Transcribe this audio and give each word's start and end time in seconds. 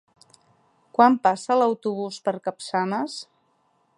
Quan 0.97 1.17
passa 1.27 1.59
l'autobús 1.59 2.19
per 2.29 2.35
Capçanes? 2.47 3.21